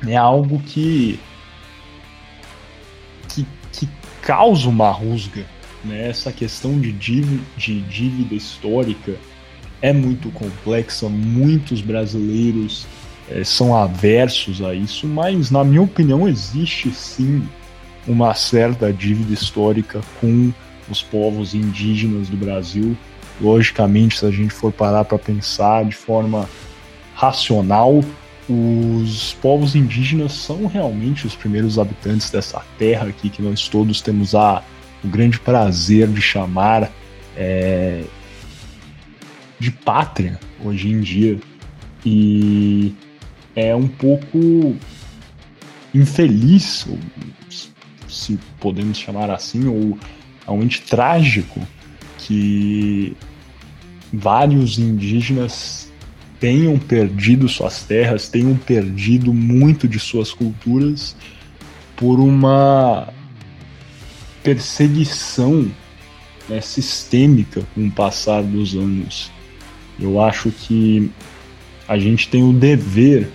é 0.07 0.17
algo 0.17 0.59
que 0.61 1.19
que, 3.29 3.47
que 3.73 3.89
causa 4.23 4.69
uma 4.69 4.91
rusga 4.91 5.45
né? 5.85 6.09
Essa 6.09 6.33
questão 6.33 6.81
de 6.81 6.91
dívida, 6.93 7.43
de 7.57 7.81
dívida 7.83 8.35
histórica 8.35 9.15
é 9.83 9.93
muito 9.93 10.31
complexa, 10.31 11.09
muitos 11.09 11.83
brasileiros 11.83 12.87
é, 13.31 13.43
são 13.45 13.75
aversos 13.75 14.63
a 14.63 14.75
isso, 14.75 15.07
mas 15.07 15.51
na 15.51 15.65
minha 15.65 15.83
opinião 15.83 16.29
existe 16.29 16.91
sim 16.91 17.47
uma 18.07 18.35
certa 18.35 18.93
dívida 18.93 19.33
histórica 19.33 20.01
com 20.21 20.53
os 20.89 21.03
povos 21.03 21.55
indígenas 21.55 22.29
do 22.29 22.37
Brasil. 22.37 22.97
Logicamente, 23.41 24.19
se 24.19 24.27
a 24.27 24.31
gente 24.31 24.53
for 24.53 24.73
parar 24.73 25.05
para 25.05 25.19
pensar 25.19 25.85
de 25.85 25.97
forma 25.97 26.49
racional, 27.15 28.05
os 28.49 29.33
povos 29.41 29.75
indígenas 29.75 30.33
são 30.33 30.67
realmente 30.67 31.27
os 31.27 31.35
primeiros 31.35 31.79
habitantes 31.79 32.31
dessa 32.31 32.63
terra 32.79 33.09
aqui 33.09 33.31
que 33.31 33.41
nós 33.41 33.69
todos 33.69 34.01
temos 34.03 34.35
a 34.35 34.63
o 35.03 35.09
grande 35.09 35.39
prazer 35.39 36.09
de 36.09 36.23
chamar 36.23 36.91
é, 37.37 38.05
de 39.59 39.71
pátria 39.71 40.41
hoje 40.65 40.89
em 40.89 41.01
dia. 41.01 41.39
E 42.05 42.95
é 43.55 43.75
um 43.75 43.87
pouco 43.87 44.77
infeliz, 45.95 46.87
se 48.09 48.39
podemos 48.61 48.99
chamar 48.99 49.31
assim, 49.31 49.67
ou 49.67 49.99
realmente 50.45 50.83
trágico, 50.83 51.61
que 52.19 53.17
vários 54.13 54.79
indígenas 54.79 55.93
tenham 56.41 56.79
perdido 56.79 57.49
suas 57.49 57.83
terras, 57.83 58.29
tenham 58.29 58.57
perdido 58.57 59.33
muito 59.33 59.87
de 59.89 59.99
suas 59.99 60.33
culturas 60.33 61.17
por 61.97 62.19
uma 62.19 63.09
perseguição 64.43 65.71
né, 66.49 66.61
sistêmica 66.61 67.63
com 67.75 67.87
o 67.87 67.91
passar 67.91 68.43
dos 68.43 68.75
anos. 68.75 69.31
Eu 69.99 70.21
acho 70.21 70.51
que 70.51 71.11
a 71.87 71.99
gente 71.99 72.29
tem 72.29 72.43
o 72.43 72.53
dever 72.53 73.31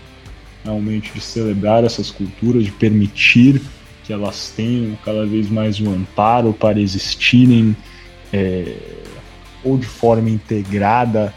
realmente 0.63 1.11
de 1.13 1.21
celebrar 1.21 1.83
essas 1.83 2.11
culturas, 2.11 2.65
de 2.65 2.71
permitir 2.71 3.61
que 4.03 4.13
elas 4.13 4.51
tenham 4.55 4.97
cada 5.05 5.25
vez 5.25 5.49
mais 5.49 5.79
um 5.79 5.93
amparo 5.93 6.53
para 6.53 6.79
existirem 6.79 7.75
é, 8.33 8.75
ou 9.63 9.77
de 9.77 9.85
forma 9.85 10.29
integrada 10.29 11.33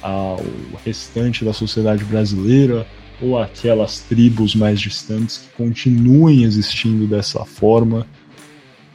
ao 0.00 0.40
restante 0.84 1.44
da 1.44 1.52
sociedade 1.52 2.04
brasileira 2.04 2.86
ou 3.20 3.38
aquelas 3.38 4.00
tribos 4.00 4.54
mais 4.54 4.80
distantes 4.80 5.38
que 5.38 5.48
continuem 5.56 6.42
existindo 6.42 7.06
dessa 7.06 7.44
forma 7.44 8.06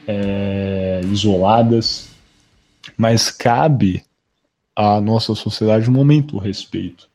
é, 0.05 1.01
isoladas, 1.11 2.09
mas 2.97 3.31
cabe 3.31 4.03
à 4.75 4.99
nossa 4.99 5.33
sociedade 5.33 5.89
um 5.89 5.93
momento 5.93 6.35
o 6.35 6.39
respeito. 6.39 7.09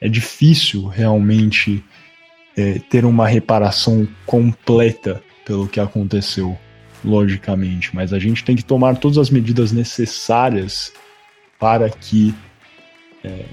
É 0.00 0.08
difícil 0.08 0.86
realmente 0.86 1.84
é, 2.56 2.78
ter 2.78 3.04
uma 3.04 3.26
reparação 3.26 4.06
completa 4.26 5.22
pelo 5.44 5.68
que 5.68 5.80
aconteceu, 5.80 6.58
logicamente, 7.04 7.94
mas 7.94 8.12
a 8.12 8.18
gente 8.18 8.44
tem 8.44 8.56
que 8.56 8.64
tomar 8.64 8.96
todas 8.96 9.18
as 9.18 9.30
medidas 9.30 9.72
necessárias 9.72 10.92
para 11.58 11.88
que 11.88 12.34
é, 13.24 13.44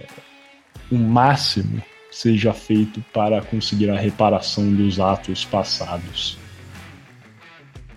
o 0.91 0.95
máximo 0.95 1.81
seja 2.11 2.53
feito 2.53 3.03
para 3.13 3.41
conseguir 3.41 3.89
a 3.89 3.99
reparação 3.99 4.73
dos 4.73 4.99
atos 4.99 5.43
passados. 5.43 6.37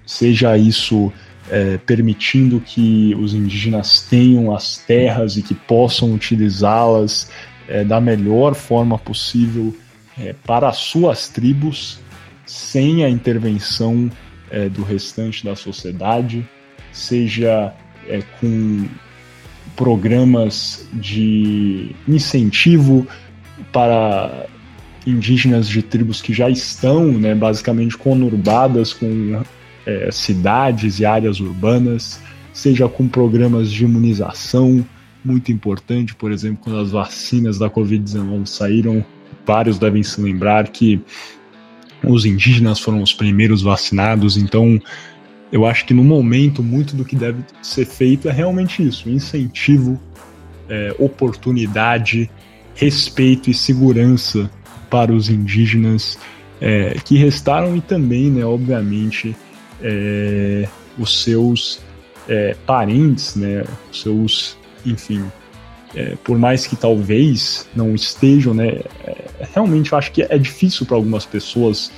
Seja 0.04 0.56
isso 0.56 1.12
é, 1.50 1.78
permitindo 1.78 2.60
que 2.60 3.14
os 3.14 3.32
indígenas 3.32 4.06
tenham 4.08 4.54
as 4.54 4.78
terras 4.78 5.36
e 5.36 5.42
que 5.42 5.54
possam 5.54 6.14
utilizá-las 6.14 7.30
é, 7.68 7.84
da 7.84 8.00
melhor 8.00 8.54
forma 8.54 8.98
possível 8.98 9.74
é, 10.18 10.34
para 10.44 10.68
as 10.68 10.78
suas 10.78 11.28
tribos, 11.28 12.00
sem 12.46 13.04
a 13.04 13.08
intervenção 13.08 14.10
é, 14.50 14.68
do 14.68 14.82
restante 14.82 15.44
da 15.44 15.54
sociedade, 15.54 16.48
seja 16.92 17.72
é, 18.06 18.22
com 18.40 18.86
programas 19.76 20.88
de 20.94 21.94
incentivo 22.08 23.06
para 23.72 24.46
indígenas 25.06 25.68
de 25.68 25.82
tribos 25.82 26.20
que 26.20 26.32
já 26.32 26.50
estão, 26.50 27.06
né, 27.12 27.34
basicamente 27.34 27.96
conurbadas 27.96 28.92
com 28.92 29.42
é, 29.86 30.10
cidades 30.10 30.98
e 30.98 31.04
áreas 31.06 31.40
urbanas, 31.40 32.20
seja 32.52 32.88
com 32.88 33.06
programas 33.08 33.70
de 33.70 33.84
imunização, 33.84 34.84
muito 35.24 35.52
importante, 35.52 36.14
por 36.14 36.32
exemplo, 36.32 36.60
quando 36.62 36.78
as 36.78 36.90
vacinas 36.90 37.58
da 37.58 37.68
Covid-19 37.68 38.46
saíram, 38.46 39.04
vários 39.46 39.78
devem 39.78 40.02
se 40.02 40.20
lembrar 40.20 40.68
que 40.68 41.00
os 42.04 42.24
indígenas 42.24 42.78
foram 42.78 43.02
os 43.02 43.12
primeiros 43.12 43.62
vacinados, 43.62 44.36
então 44.36 44.80
eu 45.50 45.66
acho 45.66 45.86
que 45.86 45.94
no 45.94 46.04
momento 46.04 46.62
muito 46.62 46.94
do 46.94 47.04
que 47.04 47.16
deve 47.16 47.42
ser 47.62 47.86
feito 47.86 48.28
é 48.28 48.32
realmente 48.32 48.86
isso: 48.86 49.08
incentivo, 49.08 50.00
é, 50.68 50.94
oportunidade, 50.98 52.30
respeito 52.74 53.50
e 53.50 53.54
segurança 53.54 54.50
para 54.90 55.12
os 55.12 55.28
indígenas 55.28 56.18
é, 56.60 56.94
que 57.04 57.16
restaram 57.16 57.76
e 57.76 57.80
também, 57.80 58.30
né, 58.30 58.44
obviamente, 58.44 59.34
é, 59.82 60.68
os 60.98 61.22
seus 61.22 61.80
é, 62.28 62.54
parentes, 62.66 63.34
né, 63.34 63.64
os 63.90 64.02
seus, 64.02 64.57
enfim, 64.84 65.24
é, 65.94 66.16
por 66.22 66.38
mais 66.38 66.66
que 66.66 66.76
talvez 66.76 67.66
não 67.74 67.94
estejam, 67.94 68.52
né, 68.54 68.80
é, 69.04 69.24
realmente 69.54 69.92
eu 69.92 69.98
acho 69.98 70.12
que 70.12 70.22
é 70.22 70.38
difícil 70.38 70.86
para 70.86 70.96
algumas 70.96 71.24
pessoas 71.24 71.90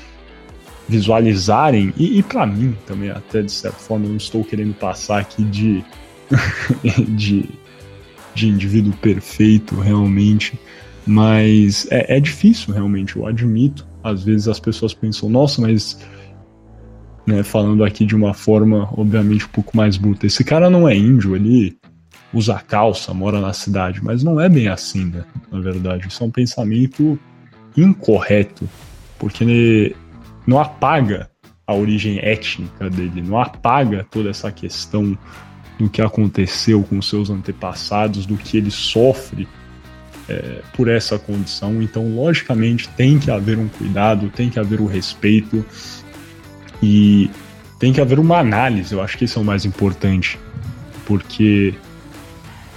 visualizarem 0.88 1.94
e, 1.96 2.18
e 2.18 2.22
para 2.22 2.44
mim 2.44 2.76
também 2.84 3.10
até 3.10 3.42
de 3.42 3.52
certa 3.52 3.78
forma 3.78 4.06
eu 4.06 4.10
não 4.10 4.16
estou 4.16 4.44
querendo 4.44 4.74
passar 4.74 5.20
aqui 5.20 5.44
de 5.44 5.84
de, 7.10 7.48
de 8.34 8.48
indivíduo 8.48 8.92
perfeito 8.94 9.76
realmente 9.76 10.58
mas 11.06 11.86
é, 11.90 12.16
é 12.16 12.20
difícil 12.20 12.74
realmente 12.74 13.16
eu 13.16 13.26
admito 13.26 13.86
às 14.02 14.24
vezes 14.24 14.48
as 14.48 14.58
pessoas 14.58 14.92
pensam 14.92 15.28
nossa 15.28 15.62
mas 15.62 15.96
né, 17.24 17.44
falando 17.44 17.84
aqui 17.84 18.04
de 18.04 18.16
uma 18.16 18.34
forma 18.34 18.88
obviamente 18.96 19.44
um 19.44 19.50
pouco 19.50 19.76
mais 19.76 19.96
bruta 19.96 20.26
esse 20.26 20.42
cara 20.42 20.68
não 20.68 20.88
é 20.88 20.96
índio 20.96 21.36
ele 21.36 21.78
usa 22.32 22.58
calça 22.60 23.12
mora 23.12 23.40
na 23.40 23.52
cidade 23.52 24.02
mas 24.02 24.22
não 24.22 24.40
é 24.40 24.48
bem 24.48 24.68
assim 24.68 25.06
né, 25.06 25.24
na 25.50 25.60
verdade 25.60 26.08
isso 26.08 26.22
é 26.22 26.26
um 26.26 26.30
pensamento 26.30 27.18
incorreto 27.76 28.68
porque 29.18 29.94
não 30.46 30.58
apaga 30.58 31.30
a 31.70 31.74
origem 31.74 32.18
étnica 32.18 32.90
dele, 32.90 33.22
não 33.22 33.40
apaga 33.40 34.04
toda 34.10 34.28
essa 34.28 34.50
questão 34.50 35.16
do 35.78 35.88
que 35.88 36.02
aconteceu 36.02 36.82
com 36.82 37.00
seus 37.00 37.30
antepassados, 37.30 38.26
do 38.26 38.36
que 38.36 38.56
ele 38.56 38.72
sofre 38.72 39.46
é, 40.28 40.62
por 40.74 40.88
essa 40.88 41.16
condição. 41.16 41.80
Então, 41.80 42.12
logicamente, 42.16 42.88
tem 42.90 43.20
que 43.20 43.30
haver 43.30 43.56
um 43.56 43.68
cuidado, 43.68 44.30
tem 44.30 44.50
que 44.50 44.58
haver 44.58 44.80
o 44.80 44.84
um 44.84 44.86
respeito 44.86 45.64
e 46.82 47.30
tem 47.78 47.92
que 47.92 48.00
haver 48.00 48.18
uma 48.18 48.38
análise. 48.38 48.92
Eu 48.92 49.00
acho 49.00 49.16
que 49.16 49.24
isso 49.24 49.38
é 49.38 49.42
o 49.42 49.44
mais 49.44 49.64
importante, 49.64 50.40
porque 51.06 51.72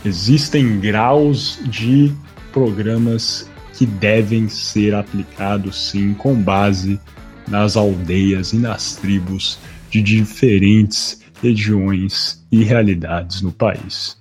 existem 0.06 0.80
graus 0.80 1.60
de 1.66 2.14
programas 2.52 3.50
que 3.74 3.86
devem 3.86 4.48
ser 4.48 4.94
aplicados 4.94 5.90
sim 5.90 6.14
com 6.14 6.36
base 6.36 7.00
nas 7.48 7.76
aldeias 7.76 8.54
e 8.54 8.58
nas 8.58 8.96
tribos 8.96 9.60
de 9.90 10.02
diferentes 10.02 11.22
regiões 11.42 12.46
e 12.52 12.64
realidades 12.64 13.42
no 13.42 13.52
país. 13.52 14.18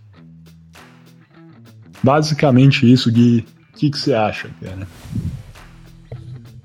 Basicamente 2.02 2.90
isso, 2.90 3.12
Gui. 3.12 3.46
O 3.72 3.76
que, 3.76 3.90
que 3.90 3.98
você 3.98 4.12
acha, 4.12 4.50
cara? 4.60 4.88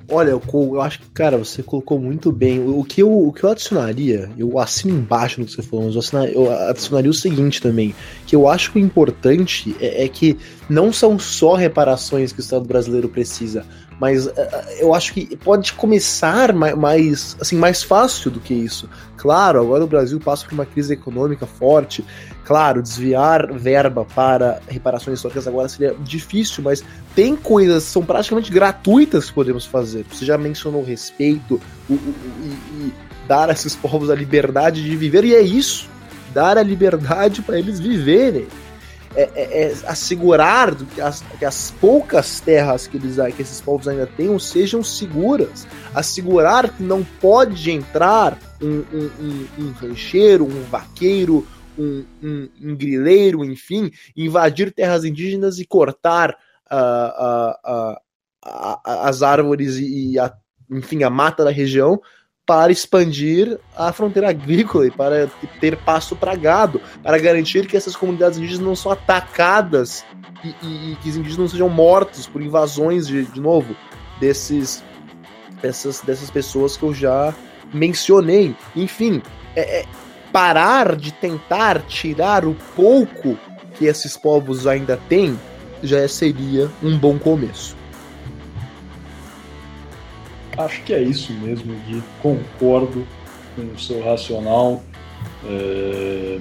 Olha, 0.09 0.29
eu, 0.29 0.41
eu, 0.53 0.81
acho 0.81 0.99
que, 0.99 1.09
cara, 1.09 1.37
você 1.37 1.61
colocou 1.61 1.99
muito 1.99 2.31
bem. 2.31 2.59
O, 2.59 2.79
o, 2.79 2.83
que 2.85 3.01
eu, 3.01 3.27
o 3.27 3.33
que 3.33 3.43
eu 3.43 3.49
adicionaria, 3.49 4.29
eu 4.37 4.57
assino 4.57 4.97
embaixo 4.97 5.39
no 5.39 5.45
que 5.45 5.51
você 5.51 5.61
falou, 5.61 5.85
mas 5.85 5.95
eu, 5.95 5.99
assinaria, 5.99 6.33
eu 6.33 6.69
adicionaria 6.69 7.11
o 7.11 7.13
seguinte 7.13 7.61
também: 7.61 7.93
que 8.25 8.33
eu 8.33 8.47
acho 8.47 8.71
que 8.71 8.79
o 8.79 8.81
importante 8.81 9.75
é, 9.81 10.05
é 10.05 10.07
que 10.07 10.37
não 10.69 10.93
são 10.93 11.19
só 11.19 11.55
reparações 11.55 12.31
que 12.31 12.39
o 12.39 12.41
Estado 12.41 12.65
brasileiro 12.65 13.09
precisa, 13.09 13.65
mas 13.99 14.27
uh, 14.27 14.33
eu 14.79 14.93
acho 14.93 15.13
que 15.13 15.35
pode 15.37 15.73
começar 15.73 16.53
mais, 16.53 17.35
assim, 17.41 17.57
mais 17.57 17.83
fácil 17.83 18.31
do 18.31 18.39
que 18.39 18.53
isso. 18.53 18.89
Claro, 19.17 19.59
agora 19.59 19.83
o 19.83 19.87
Brasil 19.87 20.19
passa 20.19 20.45
por 20.45 20.53
uma 20.53 20.65
crise 20.65 20.93
econômica 20.93 21.45
forte. 21.45 22.05
Claro, 22.47 22.81
desviar 22.81 23.51
verba 23.51 24.05
para 24.05 24.61
reparações 24.69 25.17
históricas 25.17 25.45
agora 25.49 25.67
seria 25.67 25.93
difícil, 25.99 26.63
mas 26.63 26.81
tem 27.13 27.35
coisas 27.35 27.83
que 27.83 27.89
são 27.91 28.05
praticamente 28.05 28.49
gratuitas 28.49 29.25
que 29.25 29.33
podemos 29.33 29.65
fazer. 29.65 30.05
Você 30.09 30.23
já 30.23 30.37
mencionou 30.37 30.81
respeito 30.81 31.59
o, 31.89 31.93
o, 31.93 31.95
o, 31.95 32.85
e, 32.85 32.93
dar 33.27 33.49
a 33.49 33.51
esses 33.51 33.75
povos 33.75 34.09
a 34.09 34.15
liberdade 34.15 34.81
de 34.81 34.95
viver, 34.95 35.25
e 35.25 35.35
é 35.35 35.41
isso. 35.41 35.89
Dar 36.33 36.57
a 36.57 36.63
liberdade 36.63 37.41
para 37.41 37.59
eles 37.59 37.81
viverem 37.81 38.47
é, 39.13 39.29
é, 39.35 39.63
é 39.63 39.75
assegurar 39.85 40.73
que 40.73 41.01
as, 41.01 41.21
que 41.37 41.43
as, 41.43 41.73
poucas 41.81 42.39
terras 42.39 42.87
que, 42.87 42.95
eles, 42.95 43.17
que 43.35 43.41
esses 43.41 43.59
povos 43.59 43.89
ainda 43.89 44.07
tenham 44.07 44.39
sejam 44.39 44.81
seguras, 44.81 45.67
assegurar 45.93 46.69
que 46.69 46.81
não 46.81 47.03
pode 47.19 47.71
entrar 47.71 48.39
um, 48.61 48.85
um, 48.93 49.09
um, 49.19 49.47
um 49.59 49.71
rancheiro, 49.71 50.45
um 50.45 50.63
vaqueiro, 50.69 51.45
um, 51.77 52.05
um, 52.23 52.49
um, 52.61 52.75
grileiro, 52.75 53.43
enfim, 53.43 53.91
invadir 54.15 54.71
terras 54.73 55.03
indígenas 55.03 55.59
e 55.59 55.65
cortar 55.65 56.31
uh, 56.71 57.55
uh, 57.65 57.93
uh, 57.93 58.79
as 58.83 59.21
árvores 59.21 59.77
e, 59.77 60.17
a, 60.19 60.33
enfim, 60.69 61.03
a 61.03 61.09
mata 61.09 61.43
da 61.43 61.51
região 61.51 62.01
para 62.45 62.71
expandir 62.71 63.59
a 63.75 63.91
fronteira 63.91 64.29
agrícola 64.29 64.87
e 64.87 64.91
para 64.91 65.27
ter 65.59 65.75
pasto 65.77 66.15
para 66.15 66.33
gado, 66.35 66.81
para 67.03 67.17
garantir 67.17 67.67
que 67.67 67.75
essas 67.75 67.95
comunidades 67.95 68.37
indígenas 68.37 68.65
não 68.65 68.75
são 68.75 68.91
atacadas 68.91 70.05
e, 70.43 70.55
e, 70.65 70.91
e 70.91 70.95
que 70.95 71.09
os 71.09 71.17
indígenas 71.17 71.37
não 71.37 71.47
sejam 71.49 71.69
mortos 71.69 72.25
por 72.25 72.41
invasões 72.41 73.05
de, 73.05 73.25
de 73.25 73.41
novo 73.41 73.75
desses 74.19 74.81
dessas, 75.61 76.01
dessas 76.01 76.29
pessoas 76.29 76.77
que 76.77 76.83
eu 76.83 76.93
já 76.93 77.33
mencionei. 77.73 78.55
Enfim, 78.75 79.21
é, 79.55 79.81
é 79.81 79.85
parar 80.37 80.95
de 80.95 81.11
tentar 81.11 81.81
tirar 81.87 82.45
o 82.45 82.55
pouco 82.75 83.35
que 83.73 83.85
esses 83.85 84.15
povos 84.15 84.67
ainda 84.67 84.95
têm 85.09 85.35
já 85.81 86.07
seria 86.07 86.69
um 86.83 86.95
bom 86.95 87.17
começo. 87.17 87.75
Acho 90.55 90.83
que 90.83 90.93
é 90.93 91.01
isso 91.01 91.33
mesmo, 91.33 91.73
Gui. 91.87 92.03
Concordo 92.21 93.03
com 93.55 93.63
o 93.63 93.79
seu 93.79 94.03
racional. 94.03 94.83
É... 95.43 96.37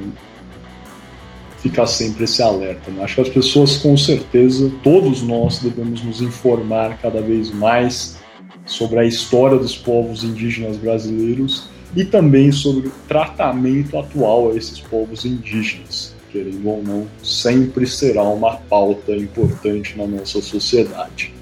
Ficar 1.60 1.86
sempre 1.86 2.24
esse 2.24 2.42
alerta. 2.42 2.90
Né? 2.90 3.02
Acho 3.02 3.14
que 3.14 3.20
as 3.22 3.30
pessoas, 3.30 3.78
com 3.78 3.96
certeza, 3.96 4.70
todos 4.82 5.22
nós 5.22 5.58
devemos 5.60 6.02
nos 6.02 6.20
informar 6.20 6.98
cada 6.98 7.22
vez 7.22 7.50
mais 7.50 8.18
sobre 8.66 8.98
a 8.98 9.06
história 9.06 9.56
dos 9.56 9.74
povos 9.74 10.22
indígenas 10.22 10.76
brasileiros 10.76 11.74
e 11.94 12.04
também 12.04 12.50
sobre 12.50 12.88
o 12.88 12.92
tratamento 13.06 13.98
atual 13.98 14.50
a 14.50 14.56
esses 14.56 14.80
povos 14.80 15.24
indígenas. 15.24 16.14
Querendo 16.32 16.68
ou 16.68 16.82
não, 16.82 17.06
sempre 17.22 17.86
será 17.86 18.22
uma 18.22 18.56
pauta 18.56 19.14
importante 19.16 19.96
na 19.96 20.06
nossa 20.06 20.42
sociedade. 20.42 21.32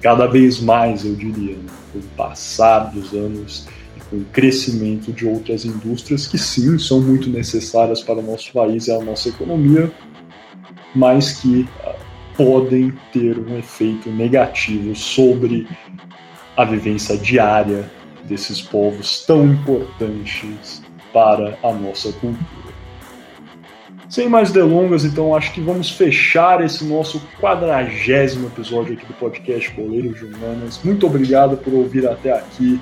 Cada 0.00 0.26
vez 0.26 0.60
mais, 0.60 1.04
eu 1.04 1.14
diria. 1.14 1.56
Né? 1.56 1.82
com 1.92 1.98
o 1.98 2.02
passar 2.16 2.90
dos 2.90 3.12
anos 3.12 3.66
e 3.96 4.00
com 4.00 4.16
o 4.16 4.24
crescimento 4.26 5.12
de 5.12 5.26
outras 5.26 5.64
indústrias 5.64 6.26
que 6.26 6.38
sim 6.38 6.78
são 6.78 7.00
muito 7.00 7.28
necessárias 7.28 8.02
para 8.02 8.18
o 8.18 8.22
nosso 8.22 8.52
país 8.52 8.86
e 8.86 8.92
a 8.92 9.00
nossa 9.00 9.28
economia, 9.28 9.92
mas 10.94 11.32
que 11.40 11.60
uh, 11.60 11.94
podem 12.36 12.92
ter 13.12 13.38
um 13.38 13.58
efeito 13.58 14.10
negativo 14.10 14.96
sobre 14.96 15.68
a 16.56 16.64
vivência 16.64 17.16
diária 17.16 17.90
desses 18.24 18.60
povos 18.60 19.24
tão 19.26 19.46
importantes 19.46 20.82
para 21.12 21.58
a 21.62 21.72
nossa 21.72 22.12
cultura. 22.12 22.72
Sem 24.08 24.28
mais 24.28 24.52
delongas, 24.52 25.06
então 25.06 25.34
acho 25.34 25.54
que 25.54 25.60
vamos 25.60 25.90
fechar 25.90 26.62
esse 26.62 26.84
nosso 26.84 27.18
quadragésimo 27.40 28.48
episódio 28.48 28.92
aqui 28.92 29.06
do 29.06 29.14
podcast 29.14 29.70
Boleiros 29.70 30.18
de 30.18 30.26
Humanas. 30.26 30.80
Muito 30.84 31.06
obrigado 31.06 31.56
por 31.56 31.72
ouvir 31.72 32.06
até 32.06 32.30
aqui. 32.30 32.78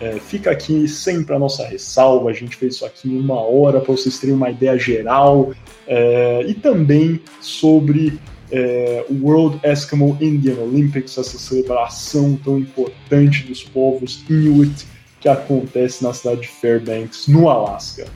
É, 0.00 0.12
fica 0.12 0.50
aqui 0.50 0.88
sempre 0.88 1.34
a 1.34 1.38
nossa 1.38 1.66
ressalva. 1.66 2.30
A 2.30 2.32
gente 2.32 2.56
fez 2.56 2.76
isso 2.76 2.86
aqui 2.86 3.06
em 3.06 3.20
uma 3.20 3.38
hora 3.38 3.80
para 3.80 3.92
vocês 3.92 4.18
terem 4.18 4.34
uma 4.34 4.48
ideia 4.48 4.78
geral 4.78 5.52
é, 5.86 6.44
e 6.46 6.54
também 6.54 7.20
sobre 7.38 8.18
é, 8.50 9.04
o 9.08 9.26
World 9.26 9.60
Eskimo 9.62 10.16
Indian 10.20 10.56
Olympics, 10.60 11.18
essa 11.18 11.38
celebração 11.38 12.38
tão 12.44 12.58
importante 12.58 13.44
dos 13.44 13.62
povos 13.64 14.24
Inuit 14.28 14.86
que 15.20 15.28
acontece 15.28 16.04
na 16.04 16.12
cidade 16.12 16.42
de 16.42 16.48
Fairbanks, 16.48 17.26
no 17.26 17.48
Alasca. 17.48 18.06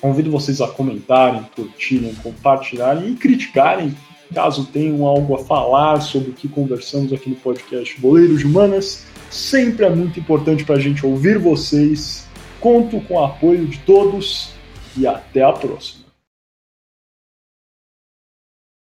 Convido 0.00 0.30
vocês 0.30 0.60
a 0.60 0.68
comentarem, 0.68 1.44
curtirem, 1.54 2.14
compartilharem 2.16 3.12
e 3.12 3.14
criticarem 3.14 3.94
caso 4.34 4.66
tenham 4.66 5.06
algo 5.06 5.34
a 5.34 5.38
falar 5.38 6.00
sobre 6.00 6.30
o 6.30 6.34
que 6.34 6.48
conversamos 6.48 7.12
aqui 7.12 7.30
no 7.30 7.36
podcast 7.36 8.00
Boleiros 8.00 8.40
de 8.40 8.46
Humanas. 8.46 9.04
Sempre 9.30 9.86
é 9.86 9.90
muito 9.90 10.18
importante 10.20 10.64
para 10.64 10.76
a 10.76 10.80
gente 10.80 11.04
ouvir 11.04 11.38
vocês. 11.38 12.26
Conto 12.60 13.00
com 13.02 13.14
o 13.14 13.24
apoio 13.24 13.66
de 13.66 13.78
todos 13.80 14.50
e 14.96 15.06
até 15.06 15.42
a 15.42 15.52
próxima. 15.52 16.05